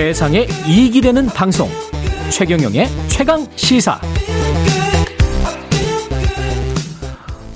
세상에 0.00 0.46
이익이 0.66 1.02
되는 1.02 1.26
방송 1.26 1.68
최경영의 2.32 2.86
최강 3.08 3.44
시사 3.54 4.00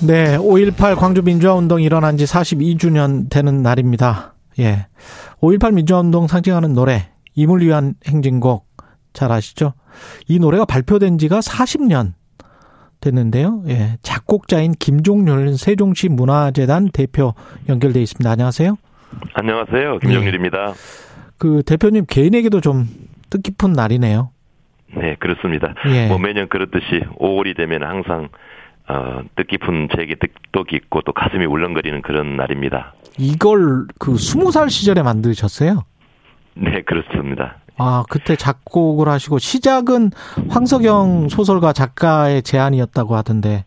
네, 0.05 0.37
5.18 0.37 0.95
광주 0.95 1.23
민주화운동이 1.23 1.83
일어난 1.83 2.17
지 2.17 2.25
42주년 2.25 3.31
되는 3.31 3.63
날입니다. 3.63 4.35
예. 4.59 4.85
5.18 5.41 5.73
민주화운동 5.73 6.27
상징하는 6.27 6.75
노래, 6.75 7.09
임을 7.33 7.61
위한 7.61 7.95
행진곡, 8.05 8.67
잘 9.13 9.31
아시죠? 9.31 9.73
이 10.27 10.37
노래가 10.37 10.65
발표된 10.65 11.17
지가 11.17 11.39
40년 11.39 12.13
됐는데요. 13.01 13.63
예. 13.69 13.97
작곡자인 14.03 14.73
김종률 14.73 15.57
세종시 15.57 16.09
문화재단 16.09 16.89
대표 16.93 17.33
연결돼 17.67 18.03
있습니다. 18.03 18.29
안녕하세요. 18.29 18.77
안녕하세요. 19.33 19.97
김종률입니다. 19.97 20.69
예. 20.69 21.04
그 21.37 21.63
대표님 21.65 22.05
개인에게도 22.07 22.61
좀 22.61 22.87
뜻깊은 23.29 23.73
날이네요. 23.73 24.29
네, 24.95 25.15
그렇습니다. 25.19 25.73
예. 25.89 26.07
뭐 26.07 26.17
매년 26.17 26.47
그렇듯이 26.47 27.01
5월이 27.19 27.57
되면 27.57 27.83
항상 27.83 28.29
어, 28.87 29.21
뜻깊은 29.35 29.89
제게 29.95 30.15
뜻도 30.15 30.63
깊고 30.63 31.01
또 31.01 31.11
가슴이 31.11 31.45
울렁거리는 31.45 32.01
그런 32.01 32.37
날입니다. 32.37 32.93
이걸 33.17 33.87
그 33.99 34.13
20살 34.13 34.69
시절에 34.69 35.01
만드셨어요? 35.01 35.83
네, 36.55 36.81
그렇습니다. 36.83 37.57
아, 37.77 38.03
그때 38.09 38.35
작곡을 38.35 39.09
하시고 39.09 39.39
시작은 39.39 40.11
황석영 40.49 41.29
소설가 41.29 41.73
작가의 41.73 42.43
제안이었다고 42.43 43.15
하던데. 43.15 43.65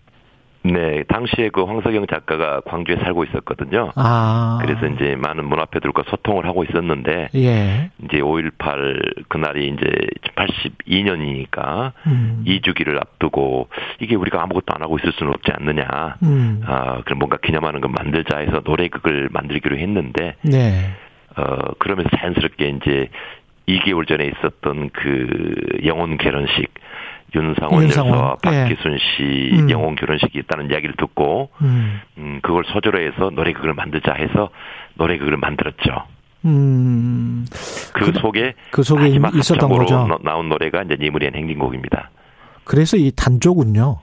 네, 0.62 1.04
당시에 1.04 1.50
그 1.50 1.62
황석영 1.62 2.06
작가가 2.08 2.60
광주에 2.60 2.96
살고 2.96 3.24
있었거든요. 3.24 3.92
아. 3.94 4.58
그래서 4.60 4.86
이제 4.86 5.14
많은 5.16 5.44
문화패들과 5.46 6.04
소통을 6.08 6.46
하고 6.46 6.64
있었는데, 6.64 7.28
예. 7.36 7.90
이제 8.04 8.18
5.18 8.18 9.28
그날이 9.28 9.68
이제 9.68 9.86
82년이니까, 10.34 11.92
음. 12.06 12.44
2주기를 12.46 13.00
앞두고, 13.00 13.68
이게 14.00 14.16
우리가 14.16 14.42
아무것도 14.42 14.74
안 14.74 14.82
하고 14.82 14.98
있을 14.98 15.12
수는 15.12 15.32
없지 15.34 15.52
않느냐. 15.52 16.16
음. 16.24 16.62
아, 16.66 17.02
그럼 17.04 17.20
뭔가 17.20 17.36
기념하는 17.38 17.80
걸 17.80 17.92
만들자 17.96 18.38
해서 18.38 18.60
노래극을 18.64 19.28
만들기로 19.30 19.78
했는데, 19.78 20.34
네. 20.42 20.90
어, 21.36 21.72
그러면서 21.78 22.10
자연스럽게 22.16 22.68
이제 22.68 23.08
2개월 23.68 24.08
전에 24.08 24.26
있었던 24.26 24.90
그 24.90 25.56
영혼 25.84 26.16
결혼식, 26.18 26.68
윤상원, 27.34 27.84
여사와 27.84 28.36
예. 28.46 28.64
박기순 28.64 28.98
씨 28.98 29.50
음. 29.52 29.70
영혼 29.70 29.94
결혼식이 29.96 30.38
있다는 30.38 30.70
이야기를 30.70 30.94
듣고 30.96 31.50
음. 31.60 32.00
음 32.16 32.40
그걸 32.42 32.64
소재로 32.66 33.00
해서 33.00 33.30
노래극을 33.30 33.74
만들자 33.74 34.14
해서 34.14 34.50
노래극을 34.94 35.36
만들었죠. 35.36 36.04
음. 36.44 37.44
그, 37.92 38.12
그 38.12 38.18
속에 38.18 38.54
그 38.70 38.82
속에 38.82 39.08
있었던 39.08 39.68
거죠. 39.68 40.18
나온 40.22 40.48
노래가 40.48 40.82
이제 40.82 40.96
니무리엔 40.98 41.34
행진곡입니다. 41.34 42.10
그래서 42.64 42.96
이 42.96 43.10
단조군요. 43.14 43.98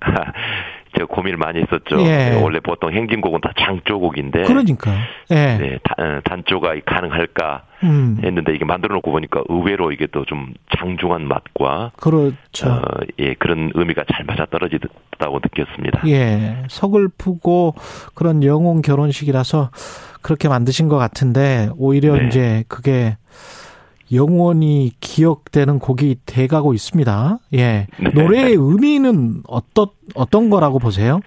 제가 0.94 1.06
고민을 1.06 1.36
많이 1.38 1.60
했었죠. 1.60 2.00
예. 2.06 2.40
원래 2.42 2.60
보통 2.60 2.92
행진곡은 2.92 3.40
다 3.40 3.52
장조곡인데. 3.58 4.42
그러니까. 4.42 4.92
예. 5.30 5.56
네, 5.58 5.78
단, 5.82 6.20
단조가 6.24 6.74
가능할까 6.84 7.62
음. 7.84 8.18
했는데 8.24 8.54
이게 8.54 8.64
만들어 8.64 8.94
놓고 8.94 9.10
보니까 9.10 9.42
의외로 9.48 9.92
이게 9.92 10.06
또 10.06 10.24
좀 10.24 10.54
장중한 10.78 11.28
맛과. 11.28 11.92
그렇죠. 11.96 12.68
어, 12.70 12.82
예, 13.18 13.34
그런 13.34 13.70
의미가 13.74 14.04
잘 14.12 14.24
맞아 14.24 14.46
떨어지다고 14.46 15.40
느꼈습니다. 15.42 16.02
예. 16.08 16.62
서글프고 16.68 17.74
그런 18.14 18.42
영혼 18.42 18.80
결혼식이라서 18.82 19.70
그렇게 20.22 20.48
만드신 20.48 20.88
것 20.88 20.96
같은데 20.96 21.68
오히려 21.76 22.16
네. 22.16 22.26
이제 22.26 22.64
그게 22.68 23.16
영원히 24.12 24.92
기억되는 25.00 25.78
곡이 25.78 26.16
돼가고 26.26 26.74
있습니다. 26.74 27.38
예. 27.54 27.58
네. 27.58 27.86
노래의 28.14 28.54
의미는 28.58 29.42
어떤 29.48 29.86
어떤 30.14 30.50
거라고 30.50 30.78
보세요? 30.78 31.20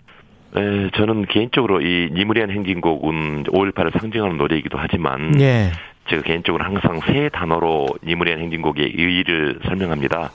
네, 0.54 0.90
저는 0.96 1.26
개인적으로 1.26 1.82
이 1.82 2.10
니무리안 2.14 2.50
행진곡은 2.50 3.44
5.18을 3.44 4.00
상징하는 4.00 4.38
노래이기도 4.38 4.78
하지만 4.78 5.40
예. 5.40 5.72
제가 6.10 6.22
개인적으로 6.24 6.64
항상 6.64 7.00
세 7.08 7.30
단어로 7.30 7.88
니무리안 8.04 8.40
행진곡의 8.40 8.94
의의를 8.96 9.60
설명합니다. 9.66 10.32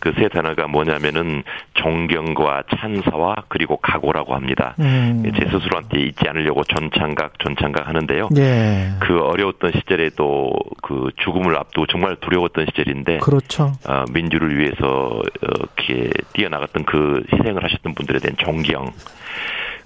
그 0.00 0.12
세 0.16 0.28
단어가 0.28 0.66
뭐냐면은 0.66 1.42
존경과 1.74 2.64
찬사와 2.76 3.44
그리고 3.48 3.76
각오라고 3.78 4.34
합니다. 4.34 4.74
음. 4.78 5.22
제 5.36 5.46
스스로한테 5.46 6.00
잊지 6.00 6.28
않으려고 6.28 6.62
전창각 6.64 7.38
전창각 7.38 7.88
하는데요. 7.88 8.28
예. 8.36 8.90
그 9.00 9.18
어려웠던 9.20 9.72
시절에도 9.72 10.52
그 10.82 11.10
죽음을 11.16 11.56
앞두고 11.56 11.86
정말 11.86 12.16
두려웠던 12.16 12.66
시절인데 12.66 13.18
그렇죠. 13.18 13.72
어, 13.88 14.04
민주를 14.12 14.58
위해서 14.58 15.20
이렇게 15.42 16.10
뛰어나갔던 16.32 16.84
그 16.84 17.22
희생을 17.32 17.62
하셨던 17.64 17.94
분들에 17.94 18.18
대한 18.20 18.36
존경 18.38 18.92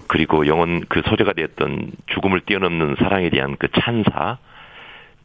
그리고 0.07 0.45
영원 0.47 0.81
그 0.89 1.01
소재가 1.05 1.33
되었던 1.33 1.91
죽음을 2.07 2.41
뛰어넘는 2.41 2.95
사랑에 2.99 3.29
대한 3.29 3.55
그 3.57 3.67
찬사 3.79 4.37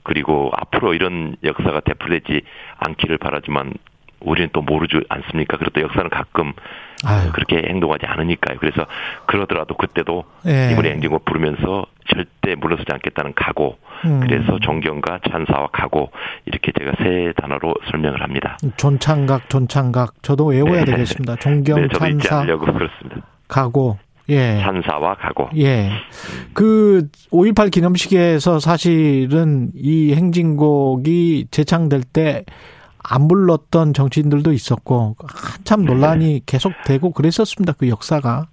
그리고 0.08 0.50
앞으로 0.56 0.94
이런 0.94 1.36
역사가 1.44 1.80
되풀이되지 1.80 2.40
않기를 2.78 3.18
바라지만 3.18 3.74
우리는 4.20 4.48
또 4.54 4.62
모르지 4.62 5.00
않습니까? 5.10 5.58
그래도 5.58 5.82
역사는 5.82 6.08
가끔 6.08 6.54
아유. 7.04 7.30
그렇게 7.32 7.62
행동하지 7.68 8.06
않으니까요. 8.06 8.58
그래서 8.58 8.86
그러더라도 9.26 9.76
그때도 9.76 10.24
예. 10.46 10.70
이번에 10.72 10.92
행진곡 10.92 11.26
부르면서 11.26 11.84
절대 12.10 12.54
물러서지 12.56 12.90
않겠다는 12.90 13.34
각오. 13.36 13.76
음. 14.06 14.20
그래서 14.20 14.58
존경과 14.60 15.20
찬사와 15.30 15.68
각오 15.72 16.10
이렇게 16.46 16.72
제가 16.72 16.92
세 17.02 17.32
단어로 17.36 17.74
설명을 17.90 18.22
합니다. 18.22 18.56
존창각, 18.78 19.50
존창각 19.50 20.22
저도 20.22 20.46
외워야 20.46 20.84
네. 20.84 20.92
되겠습니다. 20.92 21.36
존경, 21.40 21.82
네, 21.82 21.88
찬사, 21.88 22.46
그렇습니다. 22.46 23.20
각오. 23.46 23.98
예. 24.28 24.58
찬사와 24.60 25.14
각오. 25.16 25.48
예. 25.56 25.90
그 26.52 27.08
5.18 27.30 27.70
기념식에서 27.70 28.58
사실은 28.58 29.70
이 29.74 30.14
행진곡이 30.14 31.46
재창될 31.50 32.02
때 32.02 32.44
안 33.10 33.26
불렀던 33.28 33.94
정치인들도 33.94 34.52
있었고 34.52 35.16
한참 35.20 35.84
논란이 35.84 36.24
네. 36.24 36.40
계속되고 36.44 37.12
그랬었습니다. 37.12 37.72
그 37.78 37.88
역사가. 37.88 38.46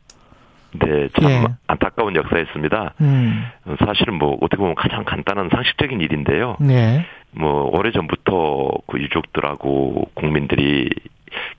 네, 0.80 1.08
참 1.20 1.30
예. 1.30 1.44
안타까운 1.68 2.16
역사였습니다. 2.16 2.94
음. 3.02 3.46
사실은 3.86 4.16
뭐 4.16 4.38
어떻게 4.42 4.58
보면 4.58 4.76
가장 4.76 5.04
간단한 5.06 5.50
상식적인 5.52 6.02
일인데요. 6.02 6.58
네. 6.60 7.06
뭐 7.32 7.70
오래 7.72 7.92
전부터 7.92 8.72
그 8.88 9.00
유족들하고 9.00 10.10
국민들이 10.14 10.90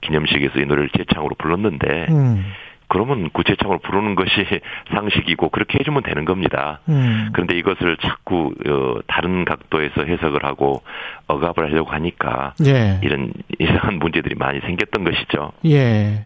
기념식에서 0.01 0.59
이 0.59 0.65
노래를 0.65 0.89
재창으로 0.97 1.35
불렀는데 1.37 2.07
음. 2.09 2.45
그러면 2.87 3.29
구체창으로 3.31 3.79
부르는 3.79 4.15
것이 4.15 4.31
상식이고 4.93 5.49
그렇게 5.49 5.79
해주면 5.79 6.03
되는 6.03 6.25
겁니다. 6.25 6.79
음. 6.89 7.29
그런데 7.33 7.57
이것을 7.57 7.97
자꾸 7.97 8.53
어, 8.67 8.99
다른 9.07 9.45
각도에서 9.45 10.03
해석을 10.03 10.45
하고 10.45 10.81
억압을 11.27 11.71
하려고 11.71 11.91
하니까 11.91 12.53
예. 12.65 12.99
이런 13.03 13.33
이상한 13.59 13.99
문제들이 13.99 14.35
많이 14.35 14.59
생겼던 14.61 15.03
것이죠. 15.03 15.51
예. 15.65 16.25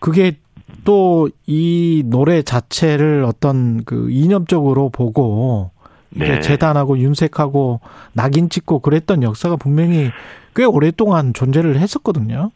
그게 0.00 0.32
또 0.84 1.28
이 1.46 2.02
노래 2.06 2.42
자체를 2.42 3.24
어떤 3.24 3.84
그 3.84 4.10
이념적으로 4.10 4.90
보고 4.90 5.70
네. 6.10 6.40
재단하고 6.40 6.98
윤색하고 6.98 7.80
낙인 8.12 8.48
찍고 8.48 8.80
그랬던 8.80 9.22
역사가 9.22 9.56
분명히 9.56 10.10
꽤 10.54 10.64
오랫동안 10.64 11.32
존재를 11.34 11.78
했었거든요. 11.78 12.50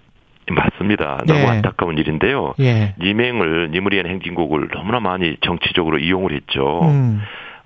맞습니다. 0.55 1.23
너무 1.27 1.41
예. 1.41 1.47
안타까운 1.47 1.99
일인데요. 1.99 2.55
예. 2.61 2.95
니맹을 3.01 3.71
니무리안 3.73 4.07
행진곡을 4.07 4.69
너무나 4.69 5.01
많이 5.01 5.37
정치적으로 5.41 5.99
이용을 5.99 6.33
했죠. 6.33 6.81
음. 6.85 7.21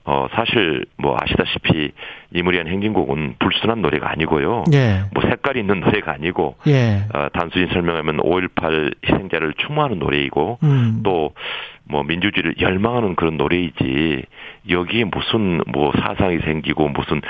어 0.06 0.26
사실 0.34 0.84
뭐 0.98 1.16
아시다시피 1.18 1.92
니무리안 2.34 2.66
행진곡은 2.68 3.36
불순한 3.38 3.80
노래가 3.80 4.10
아니고요. 4.10 4.64
예. 4.74 5.04
뭐 5.14 5.22
색깔이 5.22 5.60
있는 5.60 5.80
노래가 5.80 6.12
아니고 6.12 6.56
예. 6.66 7.04
어, 7.14 7.28
단순히 7.32 7.68
설명하면 7.72 8.18
5.18 8.18 8.94
희생자를 9.08 9.54
추모하는 9.54 9.98
노래이고 9.98 10.58
음. 10.62 11.02
또뭐 11.02 12.02
민주주의를 12.04 12.56
열망하는 12.60 13.14
그런 13.16 13.38
노래이지 13.38 14.24
여기에 14.68 15.04
무슨 15.04 15.62
뭐 15.72 15.90
사상이 15.98 16.38
생기고 16.40 16.88
무슨 16.90 17.22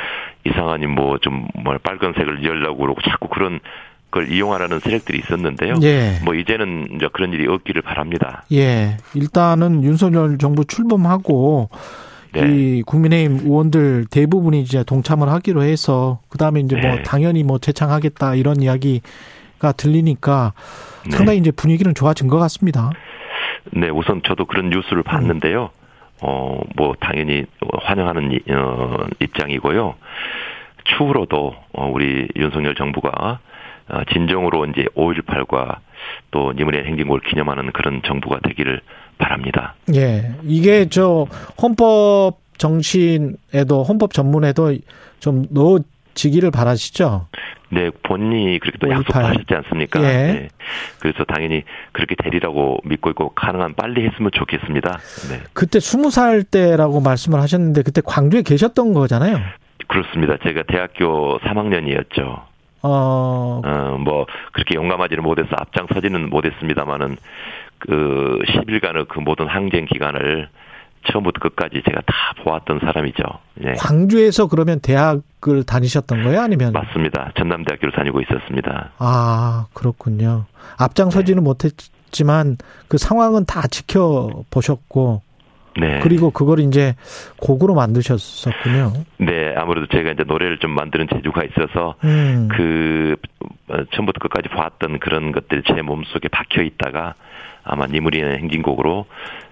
이상한 0.45 0.81
뭐 0.91 1.19
좀 1.19 1.47
뭐 1.55 1.79
빨간색을 1.81 2.43
열려고 2.43 2.79
그러고 2.79 3.01
자꾸 3.03 3.29
그런 3.29 3.61
그걸 4.15 4.31
이용하라는 4.31 4.79
세력들이 4.79 5.19
있었는데요. 5.19 5.75
예. 5.83 6.21
뭐 6.25 6.35
이제는 6.35 6.87
이제 6.95 7.09
그런 7.13 7.33
일이 7.33 7.49
없기를 7.49 7.83
바랍니다. 7.83 8.45
예. 8.53 8.97
일단은 9.15 9.83
윤석열 9.83 10.39
정부 10.39 10.65
출범하고 10.65 11.69
네. 12.33 12.47
이 12.47 12.83
국민의힘 12.83 13.41
의원들 13.45 14.07
대부분이 14.13 14.61
이제 14.61 14.85
동참을 14.85 15.29
하기로 15.31 15.65
해서 15.65 16.21
그다음에 16.29 16.61
이제 16.61 16.77
뭐 16.77 16.83
네. 16.83 16.95
뭐 16.95 17.03
당연히 17.03 17.43
뭐 17.43 17.59
재창하겠다 17.59 18.37
이런 18.37 18.63
이야기가 18.63 19.73
들리니까 19.77 20.53
네. 21.07 21.17
상당히 21.17 21.41
이제 21.41 21.51
분위기는 21.51 21.93
좋아진 21.93 22.29
것 22.29 22.39
같습니다. 22.39 22.93
네, 23.73 23.89
우선 23.89 24.23
저도 24.25 24.45
그런 24.45 24.71
뉴스를 24.71 25.03
봤는데요. 25.03 25.71
어, 26.23 26.61
뭐 26.77 26.95
당연히 27.01 27.47
환영하는 27.83 28.39
어, 28.49 29.07
입장이고요. 29.19 29.97
추후로도 30.85 31.57
어, 31.73 31.91
우리 31.93 32.29
윤석열 32.37 32.77
정부가 32.77 33.11
어, 33.11 33.39
진정으로 34.13 34.67
이제 34.67 34.87
5.18과 34.97 35.79
또 36.31 36.53
니문의 36.53 36.85
행진곡을 36.85 37.21
기념하는 37.21 37.73
그런 37.73 38.03
정부가 38.05 38.41
되기를 38.41 38.81
바랍니다. 39.19 39.75
예. 39.95 40.35
이게 40.43 40.89
저 40.89 41.27
헌법 41.61 42.39
정신에도 42.59 43.83
헌법 43.83 44.13
전문에도 44.13 44.75
좀 45.21 45.47
넣어지기를 45.51 46.51
바라시죠? 46.51 47.27
네, 47.71 47.91
본인이 48.05 48.59
그렇게 48.61 48.79
또 48.79 48.89
약속하셨지 48.89 49.53
않습니까? 49.55 50.01
예. 50.03 50.07
네. 50.07 50.49
그래서 51.01 51.25
당연히 51.25 51.65
그렇게 51.93 52.15
되리라고 52.15 52.79
믿고 52.85 53.11
있고 53.11 53.31
가능한 53.31 53.75
빨리 53.75 54.07
했으면 54.07 54.31
좋겠습니다. 54.33 54.99
네. 55.31 55.41
그때 55.53 55.81
스무 55.81 56.11
살 56.11 56.45
때라고 56.45 57.01
말씀을 57.01 57.41
하셨는데 57.41 57.83
그때 57.83 58.01
광주에 58.05 58.43
계셨던 58.43 58.93
거잖아요. 58.93 59.39
그렇습니다. 59.89 60.37
제가 60.43 60.63
대학교 60.69 61.39
3학년이었죠. 61.41 62.54
어, 62.87 63.63
어, 63.65 63.97
뭐, 63.99 64.27
그렇게 64.53 64.75
용감하지는 64.75 65.23
못해서 65.23 65.49
앞장서지는 65.57 66.29
못했습니다만은, 66.29 67.17
그, 67.79 68.39
10일간의 68.47 69.09
그 69.09 69.21
모든 69.21 69.47
항쟁 69.47 69.87
기간을 69.87 70.49
처음부터 71.11 71.41
끝까지 71.41 71.83
제가 71.85 72.03
다 72.03 72.15
보았던 72.43 72.81
사람이죠. 72.81 73.23
예. 73.65 73.73
광주에서 73.73 74.49
그러면 74.49 74.81
대학을 74.81 75.65
다니셨던 75.67 76.25
거예요? 76.25 76.41
아니면? 76.41 76.73
맞습니다. 76.73 77.33
전남대학교를 77.37 77.93
다니고 77.93 78.21
있었습니다. 78.23 78.91
아, 78.99 79.67
그렇군요. 79.73 80.45
앞장서지는 80.79 81.43
네. 81.43 81.45
못했지만 81.45 82.57
그 82.89 82.99
상황은 82.99 83.47
다 83.47 83.67
지켜보셨고, 83.67 85.23
네. 85.81 86.01
그리고 86.03 86.31
그걸 86.31 86.61
이제 86.61 86.95
곡으로 87.39 87.75
만드셨었군요. 87.75 88.93
네, 89.19 89.55
아무래도 89.57 89.87
제가 89.89 90.13
이제 90.13 90.25
노래를 90.25 90.59
좀 90.59 90.71
만드는 90.73 91.09
재주가 91.13 91.43
있어서 91.45 91.95
음. 92.05 92.49
그 92.51 93.17
어, 93.69 93.77
처음부터 93.95 94.19
끝까지 94.21 94.49
봤던 94.49 95.01
그런 95.01 95.33
것들이 95.33 95.63
제 95.67 95.83
몸속에 95.83 96.29
박혀 96.29 96.63
있다가 96.63 97.15
아마 97.65 97.87
니무리는 97.87 98.39
행진곡으로 98.39 99.07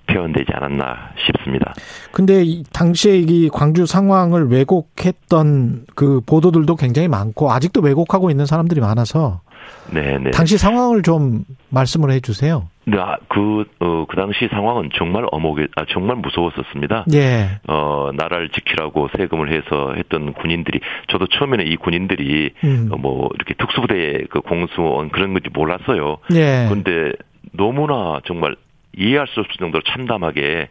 표현되지 0.06 0.52
않았나 0.52 1.12
싶습니다. 1.26 1.72
근데 2.12 2.44
당시에 2.72 3.16
이 3.16 3.48
광주 3.48 3.86
상황을 3.86 4.48
왜곡했던 4.50 5.86
그 5.94 6.20
보도들도 6.26 6.76
굉장히 6.76 7.08
많고 7.08 7.50
아직도 7.50 7.80
왜곡하고 7.80 8.30
있는 8.30 8.44
사람들이 8.44 8.80
많아서 8.80 9.40
네, 9.90 10.18
네. 10.18 10.30
당시 10.30 10.58
상황을 10.58 11.02
좀 11.02 11.44
말씀을 11.70 12.10
해 12.10 12.20
주세요. 12.20 12.68
네, 12.84 12.99
아, 12.99 13.17
그, 13.29 13.64
어, 13.79 14.06
그 14.08 14.17
당시 14.17 14.49
상황은 14.49 14.90
정말 14.94 15.25
어목에, 15.31 15.69
아, 15.76 15.84
정말 15.90 16.17
무서웠었습니다. 16.17 17.05
예. 17.14 17.61
어, 17.69 18.11
나라를 18.14 18.49
지키라고 18.49 19.08
세금을 19.17 19.52
해서 19.52 19.93
했던 19.96 20.32
군인들이, 20.32 20.81
저도 21.08 21.29
처음에는 21.29 21.67
이 21.67 21.76
군인들이, 21.76 22.50
음. 22.64 22.88
어, 22.90 22.96
뭐, 22.96 23.29
이렇게 23.34 23.55
특수부대 23.55 24.25
그 24.31 24.40
공수원 24.40 25.11
그런 25.11 25.32
건지 25.32 25.49
몰랐어요. 25.52 26.19
예. 26.34 26.67
근데 26.69 27.12
너무나 27.52 28.20
정말 28.26 28.56
이해할 28.96 29.28
수 29.28 29.40
없을 29.40 29.55
정도로 29.58 29.82
참담하게, 29.85 30.69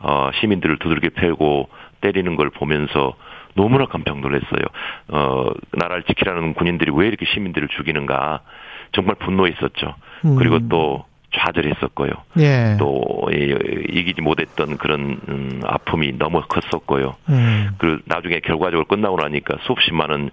어, 0.00 0.30
시민들을 0.40 0.78
두들겨 0.78 1.08
패고 1.16 1.68
때리는 2.00 2.36
걸 2.36 2.50
보면서 2.50 3.14
너무나 3.54 3.86
깜짝 3.86 4.20
놀랐어요. 4.20 4.62
어, 5.08 5.50
나라를 5.72 6.04
지키라는 6.04 6.54
군인들이 6.54 6.92
왜 6.94 7.08
이렇게 7.08 7.26
시민들을 7.26 7.66
죽이는가. 7.76 8.42
정말 8.92 9.16
분노했었죠. 9.16 9.94
음. 10.24 10.36
그리고 10.36 10.60
또 10.68 11.04
좌절했었고요. 11.34 12.10
예. 12.38 12.76
또 12.78 13.02
이기지 13.30 14.22
못했던 14.22 14.78
그런 14.78 15.20
음, 15.28 15.60
아픔이 15.64 16.12
너무 16.18 16.42
컸었고요. 16.48 17.16
음. 17.28 17.70
그리고 17.78 18.02
나중에 18.06 18.40
결과적으로 18.40 18.86
끝나고 18.86 19.16
나니까 19.16 19.58
수없이 19.62 19.92
많은 19.92 20.30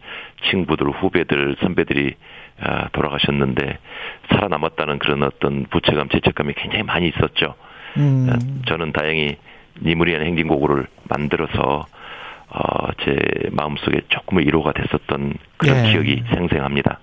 친구들, 0.49 0.87
후배들, 0.89 1.57
선배들이 1.61 2.15
아, 2.61 2.87
돌아가셨는데 2.93 3.77
살아남았다는 4.29 4.99
그런 4.99 5.23
어떤 5.23 5.65
부채감, 5.65 6.07
죄책감이 6.09 6.53
굉장히 6.53 6.83
많이 6.83 7.09
있었죠. 7.09 7.55
음. 7.97 8.29
아, 8.29 8.37
저는 8.67 8.93
다행히 8.93 9.37
니무리한 9.81 10.25
행진곡을 10.25 10.87
만들어서 11.09 11.85
어, 12.47 12.87
제 13.03 13.17
마음속에 13.51 14.01
조금은 14.07 14.43
위로가 14.45 14.71
됐었던 14.71 15.33
그런 15.57 15.85
예. 15.85 15.91
기억이 15.91 16.23
생생합니다. 16.33 16.99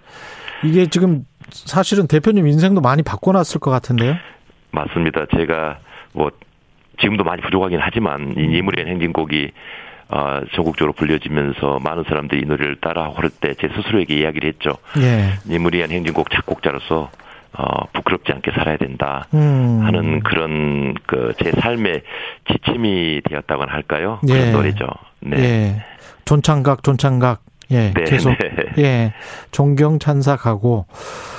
이게 0.64 0.86
지금 0.86 1.24
사실은 1.50 2.06
대표님 2.06 2.46
인생도 2.46 2.80
많이 2.80 3.02
바꿔놨을 3.02 3.60
것 3.60 3.70
같은데요? 3.70 4.16
맞습니다. 4.70 5.26
제가 5.36 5.78
뭐 6.12 6.30
지금도 7.00 7.24
많이 7.24 7.42
부족하긴 7.42 7.78
하지만 7.80 8.34
이 8.36 8.46
니무리한 8.46 8.88
행진곡이 8.90 9.50
어, 10.08 10.40
전국적으로 10.54 10.92
불려지면서 10.92 11.78
많은 11.82 12.04
사람들이 12.06 12.42
이 12.42 12.44
노래를 12.44 12.76
따라 12.80 13.10
할 13.14 13.30
때 13.40 13.54
제 13.54 13.68
스스로에게 13.74 14.14
이야기를 14.20 14.48
했죠. 14.50 14.72
예. 14.98 15.30
니무리한 15.50 15.90
행진곡 15.90 16.30
작곡자로서 16.30 17.10
어, 17.54 17.86
부끄럽지 17.94 18.32
않게 18.32 18.50
살아야 18.52 18.76
된다 18.76 19.26
음. 19.34 19.80
하는 19.82 20.20
그런 20.22 20.94
그 21.06 21.32
제 21.42 21.50
삶의 21.52 22.02
지침이 22.50 23.20
되었다고나 23.28 23.72
할까요? 23.72 24.20
예. 24.28 24.32
그런 24.32 24.52
노래죠. 24.52 24.86
네. 25.20 25.36
예. 25.38 25.84
존창각 26.26 26.82
존창각 26.82 27.40
예, 27.72 27.92
네, 27.94 28.04
계속 28.04 28.30
네. 28.30 28.82
예, 28.82 29.12
존경 29.50 29.98
찬사하고 29.98 30.86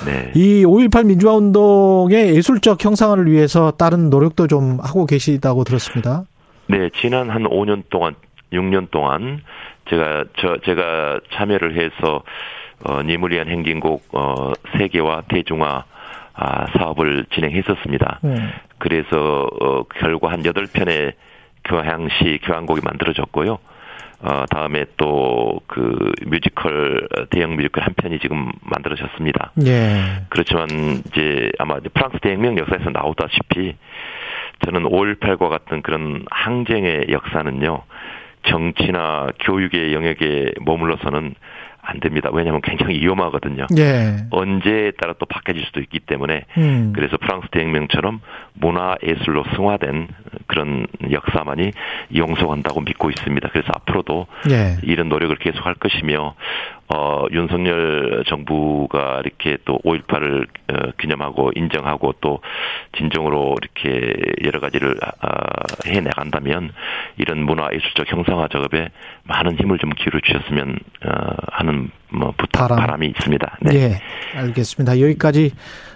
네. 0.04 0.32
이5.18 0.32 1.06
민주화 1.06 1.34
운동의 1.34 2.34
예술적 2.34 2.84
형상화를 2.84 3.30
위해서 3.30 3.70
다른 3.70 4.10
노력도 4.10 4.46
좀 4.48 4.78
하고 4.82 5.06
계시다고 5.06 5.64
들었습니다. 5.64 6.24
네, 6.66 6.90
지난 7.00 7.30
한 7.30 7.44
5년 7.44 7.84
동안 7.90 8.14
6년 8.52 8.90
동안 8.90 9.42
제가 9.88 10.24
저 10.38 10.56
제가 10.64 11.20
참여를 11.32 11.76
해서 11.76 12.22
어 12.84 13.02
니무리안 13.02 13.48
행진곡 13.48 14.08
어 14.12 14.52
세계화 14.78 15.22
대중화 15.28 15.84
아, 16.36 16.66
사업을 16.76 17.26
진행했었습니다. 17.32 18.20
음. 18.24 18.50
그래서 18.78 19.46
어 19.60 19.84
결과 19.84 20.32
한 20.32 20.42
8편의 20.42 21.12
교향시 21.64 22.40
교향곡이 22.42 22.80
만들어졌고요. 22.82 23.58
어, 24.24 24.44
다음에 24.50 24.86
또 24.96 25.44
그 25.66 26.12
뮤지컬, 26.26 27.08
대형 27.30 27.56
뮤지컬 27.56 27.84
한 27.84 27.94
편이 27.94 28.18
지금 28.20 28.50
만들어졌습니다. 28.62 29.52
예. 29.66 30.24
그렇지만 30.28 30.68
이제 31.06 31.50
아마 31.58 31.78
프랑스 31.92 32.18
대혁명 32.20 32.58
역사에서 32.58 32.90
나오다시피 32.90 33.74
저는 34.64 34.84
5.18과 34.84 35.48
같은 35.48 35.82
그런 35.82 36.24
항쟁의 36.30 37.06
역사는요, 37.10 37.82
정치나 38.46 39.28
교육의 39.40 39.94
영역에 39.94 40.52
머물러서는 40.60 41.34
안 41.84 42.00
됩니다. 42.00 42.30
왜냐하면 42.32 42.60
굉장히 42.62 42.98
위험하거든요. 43.00 43.66
예. 43.78 44.16
언제에 44.30 44.92
따라 44.92 45.14
또 45.18 45.26
바뀌어질 45.26 45.64
수도 45.66 45.80
있기 45.80 46.00
때문에 46.00 46.44
음. 46.56 46.92
그래서 46.94 47.16
프랑스 47.18 47.48
대혁명처럼 47.50 48.20
문화 48.54 48.96
예술로 49.02 49.44
승화된 49.54 50.08
그런 50.46 50.86
역사만이 51.10 51.70
용서한다고 52.16 52.80
믿고 52.80 53.10
있습니다. 53.10 53.48
그래서 53.50 53.68
앞으로도 53.74 54.26
예. 54.50 54.76
이런 54.82 55.08
노력을 55.08 55.34
계속할 55.36 55.74
것이며 55.74 56.34
어, 56.88 57.24
윤석열 57.32 58.24
정부가 58.26 59.22
이렇게 59.24 59.56
또 59.64 59.78
5.18을 59.84 60.46
어, 60.68 60.90
기념하고 61.00 61.50
인정하고 61.54 62.14
또 62.20 62.40
진정으로 62.96 63.56
이렇게 63.62 64.12
여러 64.44 64.60
가지를 64.60 64.96
어, 65.02 65.28
해 65.86 66.00
나간다면 66.00 66.72
이런 67.16 67.44
문화 67.44 67.68
예술적 67.72 68.10
형상화 68.12 68.48
작업에 68.52 68.90
많은 69.24 69.56
힘을 69.56 69.78
좀 69.78 69.90
기울여 69.90 70.20
주셨으면 70.24 70.78
어, 71.06 71.34
하는 71.52 71.90
뭐 72.10 72.32
부탁 72.36 72.68
바람. 72.68 72.78
바람이 72.78 73.06
있습니다. 73.08 73.58
네. 73.62 73.74
예, 73.74 74.00
알겠습니다. 74.38 75.00
여기까지 75.00 75.52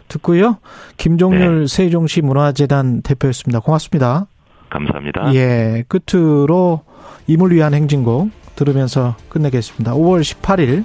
듣고요. 0.08 0.58
김종률 0.96 1.60
네. 1.60 1.66
세종시 1.66 2.22
문화재단 2.22 3.02
대표였습니다. 3.02 3.60
고맙습니다. 3.60 4.26
감사합니다. 4.70 5.34
예, 5.34 5.84
끝으로 5.88 6.82
임을 7.26 7.52
위한 7.52 7.74
행진곡 7.74 8.30
들으면서 8.58 9.16
끝내겠습니다. 9.28 9.94
5월 9.94 10.22
18일 10.22 10.84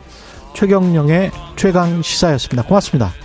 최경령의 0.55 1.31
최강 1.55 2.01
시사였습니다. 2.03 2.63
고맙습니다. 2.67 3.22